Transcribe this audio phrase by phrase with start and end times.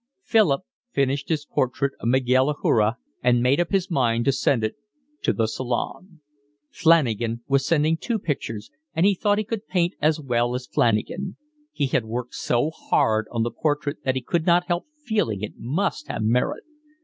[0.23, 0.61] Philip
[0.91, 4.73] finished his portrait of Miguel Ajuria and made up his mind to send it
[5.21, 6.21] to the Salon.
[6.71, 11.37] Flanagan was sending two pictures, and he thought he could paint as well as Flanagan.
[11.71, 15.59] He had worked so hard on the portrait that he could not help feeling it
[15.59, 16.63] must have merit.